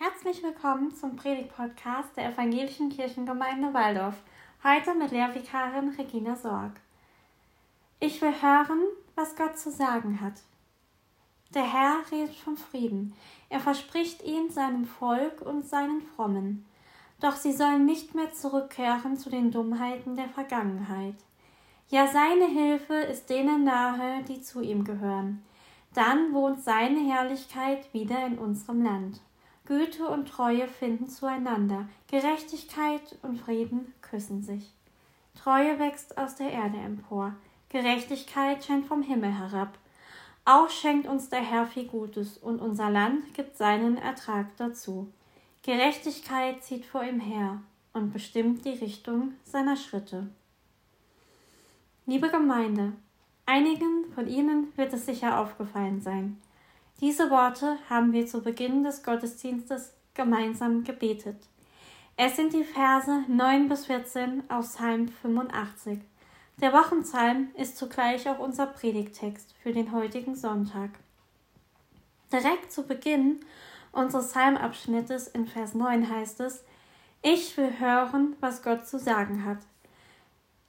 [0.00, 4.14] Herzlich willkommen zum Predigt-Podcast der Evangelischen Kirchengemeinde Waldorf.
[4.62, 6.70] Heute mit Lehrvikarin Regina Sorg.
[7.98, 8.80] Ich will hören,
[9.16, 10.34] was Gott zu sagen hat.
[11.52, 13.12] Der Herr redet vom Frieden.
[13.48, 16.64] Er verspricht ihn seinem Volk und seinen Frommen.
[17.20, 21.16] Doch sie sollen nicht mehr zurückkehren zu den Dummheiten der Vergangenheit.
[21.88, 25.42] Ja, seine Hilfe ist denen nahe, die zu ihm gehören.
[25.92, 29.20] Dann wohnt seine Herrlichkeit wieder in unserem Land.
[29.68, 34.72] Güte und Treue finden zueinander, Gerechtigkeit und Frieden küssen sich.
[35.34, 37.34] Treue wächst aus der Erde empor,
[37.68, 39.76] Gerechtigkeit scheint vom Himmel herab.
[40.46, 45.12] Auch schenkt uns der Herr viel Gutes, und unser Land gibt seinen Ertrag dazu.
[45.62, 47.60] Gerechtigkeit zieht vor ihm her
[47.92, 50.28] und bestimmt die Richtung seiner Schritte.
[52.06, 52.94] Liebe Gemeinde,
[53.44, 56.40] einigen von Ihnen wird es sicher aufgefallen sein.
[57.00, 61.36] Diese Worte haben wir zu Beginn des Gottesdienstes gemeinsam gebetet.
[62.16, 66.00] Es sind die Verse 9 bis 14 aus Psalm 85.
[66.60, 70.90] Der Wochenpsalm ist zugleich auch unser Predigtext für den heutigen Sonntag.
[72.32, 73.38] Direkt zu Beginn
[73.92, 76.64] unseres Psalmabschnittes in Vers 9 heißt es:
[77.22, 79.58] Ich will hören, was Gott zu sagen hat.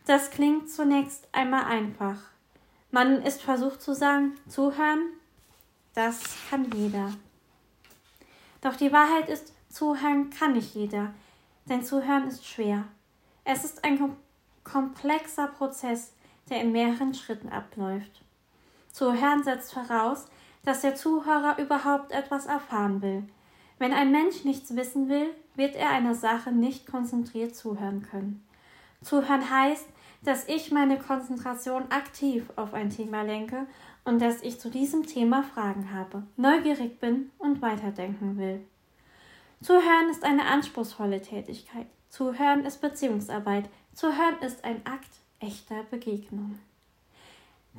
[0.06, 2.22] Das klingt zunächst einmal einfach.
[2.92, 5.08] Man ist versucht zu sagen, zuhören,
[6.00, 7.12] das kann jeder.
[8.62, 11.14] Doch die Wahrheit ist, zuhören kann nicht jeder,
[11.66, 12.86] denn zuhören ist schwer.
[13.44, 14.16] Es ist ein
[14.64, 16.14] komplexer Prozess,
[16.50, 18.22] der in mehreren Schritten abläuft.
[18.94, 20.28] Zuhören setzt voraus,
[20.64, 23.24] dass der Zuhörer überhaupt etwas erfahren will.
[23.78, 28.48] Wenn ein Mensch nichts wissen will, wird er einer Sache nicht konzentriert zuhören können.
[29.02, 29.88] Zuhören heißt,
[30.22, 33.68] dass ich meine Konzentration aktiv auf ein Thema lenke
[34.10, 38.66] und dass ich zu diesem Thema Fragen habe, neugierig bin und weiterdenken will.
[39.62, 41.86] Zuhören ist eine anspruchsvolle Tätigkeit.
[42.10, 43.70] Zuhören ist Beziehungsarbeit.
[43.94, 46.58] Zuhören ist ein Akt echter Begegnung.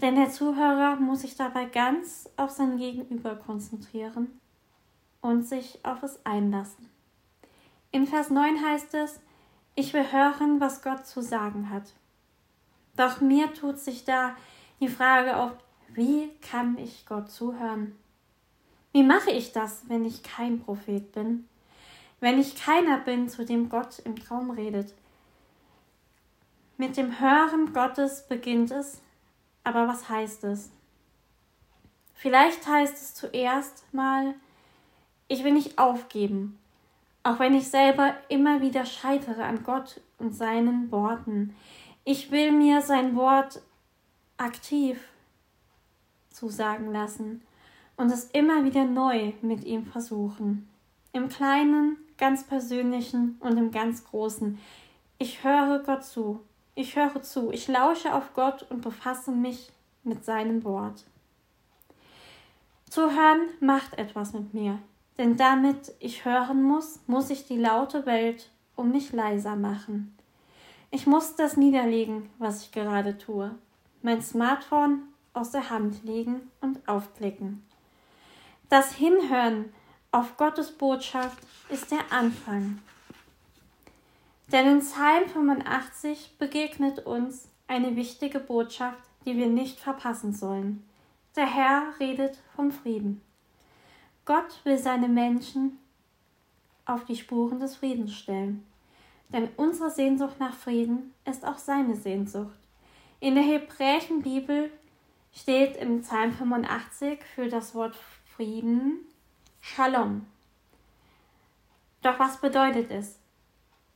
[0.00, 4.40] Denn der Zuhörer muss sich dabei ganz auf sein Gegenüber konzentrieren
[5.20, 6.88] und sich auf es einlassen.
[7.90, 9.18] In Vers 9 heißt es,
[9.74, 11.92] ich will hören, was Gott zu sagen hat.
[12.96, 14.36] Doch mir tut sich da
[14.78, 15.56] die Frage auf,
[15.94, 17.96] wie kann ich Gott zuhören?
[18.92, 21.48] Wie mache ich das, wenn ich kein Prophet bin?
[22.20, 24.94] Wenn ich keiner bin, zu dem Gott im Traum redet?
[26.76, 29.00] Mit dem Hören Gottes beginnt es,
[29.64, 30.70] aber was heißt es?
[32.14, 34.34] Vielleicht heißt es zuerst mal,
[35.28, 36.58] ich will nicht aufgeben,
[37.22, 41.54] auch wenn ich selber immer wieder scheitere an Gott und seinen Worten.
[42.04, 43.62] Ich will mir sein Wort
[44.36, 44.98] aktiv
[46.40, 47.42] zusagen lassen
[47.96, 50.68] und es immer wieder neu mit ihm versuchen.
[51.12, 54.58] Im Kleinen, ganz Persönlichen und im ganz Großen.
[55.18, 56.40] Ich höre Gott zu.
[56.74, 57.52] Ich höre zu.
[57.52, 59.70] Ich lausche auf Gott und befasse mich
[60.02, 61.04] mit seinem Wort.
[62.88, 64.78] Zuhören macht etwas mit mir,
[65.18, 70.16] denn damit ich hören muss, muss ich die laute Welt um mich leiser machen.
[70.90, 73.54] Ich muss das niederlegen, was ich gerade tue.
[74.02, 75.02] Mein Smartphone
[75.32, 77.64] aus der Hand legen und aufklicken.
[78.68, 79.72] Das Hinhören
[80.12, 82.78] auf Gottes Botschaft ist der Anfang.
[84.52, 90.84] Denn in Psalm 85 begegnet uns eine wichtige Botschaft, die wir nicht verpassen sollen.
[91.36, 93.22] Der Herr redet vom Frieden.
[94.24, 95.78] Gott will seine Menschen
[96.84, 98.66] auf die Spuren des Friedens stellen.
[99.32, 102.56] Denn unsere Sehnsucht nach Frieden ist auch seine Sehnsucht.
[103.20, 104.70] In der hebräischen Bibel
[105.32, 107.96] steht im Psalm 85 für das Wort
[108.36, 109.00] Frieden
[109.60, 110.26] Shalom.
[112.02, 113.18] Doch was bedeutet es?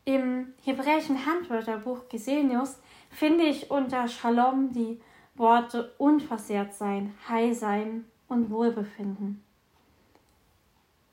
[0.05, 2.79] Im hebräischen Handwörterbuch Gesenius
[3.11, 5.01] finde ich unter Shalom die
[5.35, 9.43] Worte unversehrt sein, heil sein und Wohlbefinden.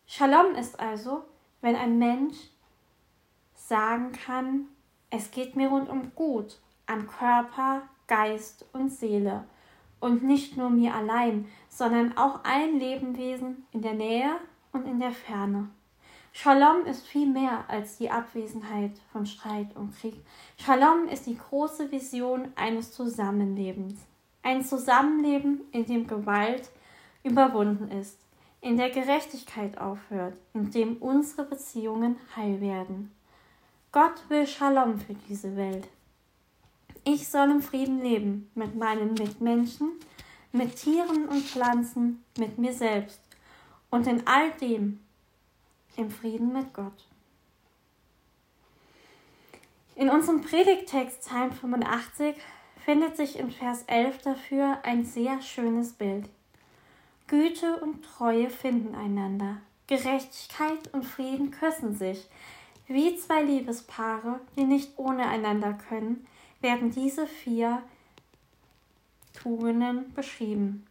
[0.05, 1.23] Shalom ist also,
[1.61, 2.37] wenn ein Mensch
[3.55, 4.67] sagen kann,
[5.09, 9.45] es geht mir rundum gut an Körper, Geist und Seele
[10.01, 14.31] und nicht nur mir allein, sondern auch allen Lebewesen in der Nähe
[14.73, 15.69] und in der Ferne.
[16.33, 20.15] Shalom ist viel mehr als die Abwesenheit von Streit und Krieg.
[20.57, 23.95] Shalom ist die große Vision eines Zusammenlebens.
[24.41, 26.71] Ein Zusammenleben, in dem Gewalt
[27.23, 28.17] überwunden ist,
[28.61, 33.11] in der Gerechtigkeit aufhört, in dem unsere Beziehungen heil werden.
[33.91, 35.87] Gott will Shalom für diese Welt.
[37.03, 39.93] Ich soll im Frieden leben mit meinen Mitmenschen,
[40.51, 43.19] mit Tieren und Pflanzen, mit mir selbst.
[43.89, 44.99] Und in all dem,
[45.97, 47.05] im Frieden mit Gott.
[49.95, 52.35] In unserem Predigtext Psalm 85
[52.85, 56.29] findet sich in Vers 11 dafür ein sehr schönes Bild.
[57.27, 59.57] Güte und Treue finden einander.
[59.87, 62.27] Gerechtigkeit und Frieden küssen sich.
[62.87, 66.27] Wie zwei Liebespaare, die nicht ohne einander können,
[66.61, 67.83] werden diese vier
[69.33, 70.85] Tugenden beschrieben.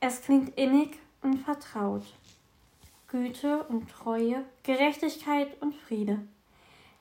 [0.00, 2.04] Es klingt innig und vertraut.
[3.08, 6.20] Güte und Treue, Gerechtigkeit und Friede.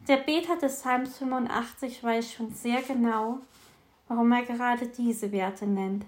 [0.07, 3.39] Der Beter des Psalms 85 weiß schon sehr genau,
[4.07, 6.05] warum er gerade diese Werte nennt.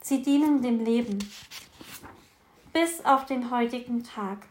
[0.00, 1.18] Sie dienen dem Leben,
[2.72, 4.46] bis auf den heutigen Tag.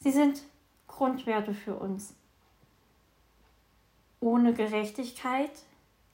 [0.00, 0.42] Sie sind
[0.88, 2.14] Grundwerte für uns.
[4.22, 5.50] Ohne Gerechtigkeit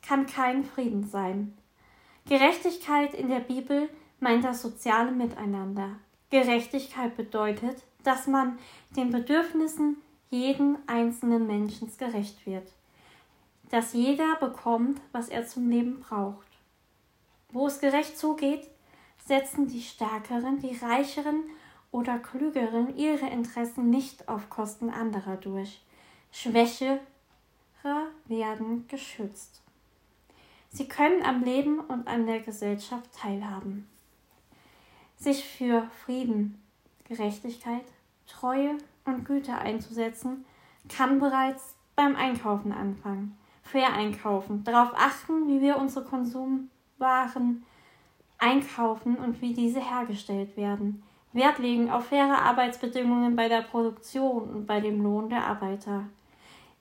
[0.01, 1.57] kann kein Frieden sein.
[2.27, 5.91] Gerechtigkeit in der Bibel meint das soziale Miteinander.
[6.31, 8.59] Gerechtigkeit bedeutet, dass man
[8.97, 9.99] den Bedürfnissen
[10.31, 12.67] jeden einzelnen Menschen gerecht wird.
[13.69, 16.49] Dass jeder bekommt, was er zum Leben braucht.
[17.51, 18.67] Wo es gerecht zugeht,
[19.27, 21.43] setzen die Stärkeren, die Reicheren
[21.91, 25.83] oder Klügeren ihre Interessen nicht auf Kosten anderer durch.
[27.89, 29.63] Schwächere werden geschützt.
[30.71, 33.89] Sie können am Leben und an der Gesellschaft teilhaben.
[35.17, 36.63] Sich für Frieden,
[37.09, 37.85] Gerechtigkeit,
[38.27, 40.45] Treue und Güte einzusetzen,
[40.89, 43.37] kann bereits beim Einkaufen anfangen.
[43.63, 47.65] Fair einkaufen, darauf achten, wie wir unsere Konsumwaren
[48.39, 51.03] einkaufen und wie diese hergestellt werden.
[51.33, 56.05] Wert legen auf faire Arbeitsbedingungen bei der Produktion und bei dem Lohn der Arbeiter.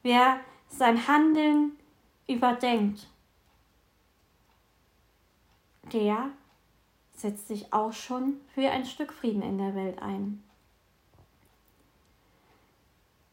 [0.04, 1.71] Wer sein Handeln
[2.27, 3.07] überdenkt,
[5.93, 6.29] der
[7.15, 10.43] setzt sich auch schon für ein Stück Frieden in der Welt ein.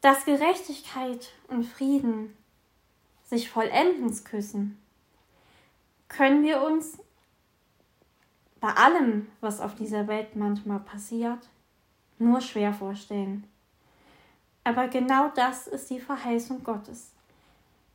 [0.01, 2.35] Dass Gerechtigkeit und Frieden
[3.23, 4.81] sich vollendens küssen,
[6.07, 6.99] können wir uns
[8.59, 11.49] bei allem, was auf dieser Welt manchmal passiert,
[12.17, 13.47] nur schwer vorstellen.
[14.63, 17.14] Aber genau das ist die Verheißung Gottes.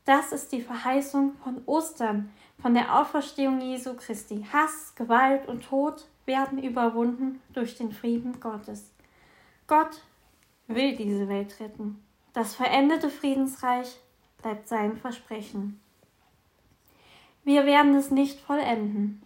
[0.04, 2.30] Das ist die Verheißung von Ostern,
[2.60, 4.46] von der Auferstehung Jesu Christi.
[4.52, 8.90] Hass, Gewalt und Tod werden überwunden durch den Frieden Gottes.
[9.66, 10.02] Gott
[10.66, 12.02] will diese Welt retten.
[12.32, 14.00] Das verendete Friedensreich
[14.38, 15.80] bleibt sein Versprechen.
[17.44, 19.22] Wir werden es nicht vollenden,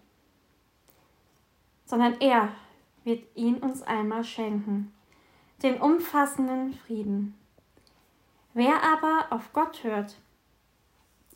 [1.84, 2.48] sondern er
[3.04, 4.92] wird ihn uns einmal schenken,
[5.62, 7.34] den umfassenden Frieden.
[8.54, 10.16] Wer aber auf Gott hört,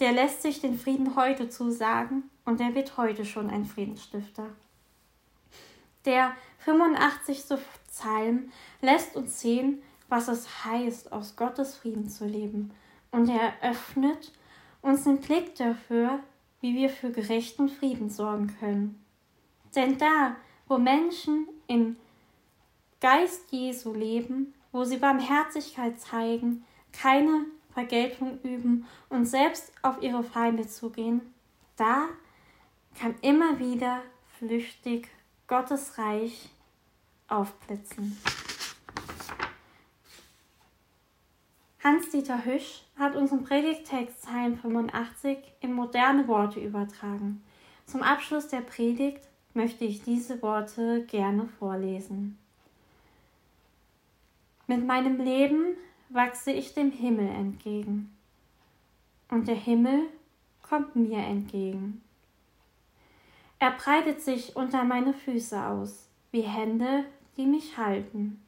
[0.00, 4.46] der lässt sich den Frieden heute zusagen und er wird heute schon ein Friedensstifter.
[6.04, 7.44] Der 85.
[7.88, 8.50] Psalm
[8.80, 12.72] lässt uns sehen, was es heißt, aus Gottes Frieden zu leben.
[13.10, 14.32] Und er eröffnet
[14.80, 16.20] uns den Blick dafür,
[16.60, 19.04] wie wir für gerechten Frieden sorgen können.
[19.74, 20.36] Denn da,
[20.66, 21.96] wo Menschen im
[23.00, 30.66] Geist Jesu leben, wo sie Barmherzigkeit zeigen, keine Vergeltung üben und selbst auf ihre Feinde
[30.66, 31.20] zugehen,
[31.76, 32.06] da
[32.98, 34.02] kann immer wieder
[34.38, 35.08] flüchtig
[35.46, 36.50] Gottes Reich
[37.28, 38.16] aufblitzen.
[41.82, 47.42] Hans-Dieter Hüsch hat unseren Predigtext Psalm 85 in moderne Worte übertragen.
[47.86, 49.22] Zum Abschluss der Predigt
[49.54, 52.38] möchte ich diese Worte gerne vorlesen.
[54.66, 55.76] Mit meinem Leben
[56.10, 58.10] wachse ich dem Himmel entgegen,
[59.30, 60.04] und der Himmel
[60.62, 62.02] kommt mir entgegen.
[63.58, 67.04] Er breitet sich unter meine Füße aus, wie Hände,
[67.36, 68.40] die mich halten.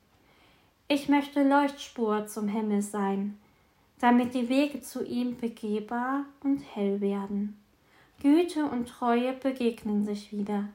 [0.89, 3.39] Ich möchte Leuchtspur zum Himmel sein,
[3.99, 7.61] damit die Wege zu ihm begehbar und hell werden.
[8.23, 10.69] Güte und Treue begegnen sich wieder.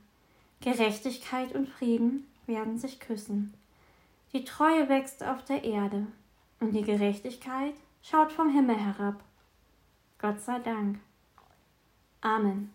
[0.61, 3.53] Gerechtigkeit und Frieden werden sich küssen.
[4.33, 6.07] Die Treue wächst auf der Erde
[6.65, 9.23] und die Gerechtigkeit schaut vom Himmel herab.
[10.17, 10.99] Gott sei Dank.
[12.21, 12.73] Amen.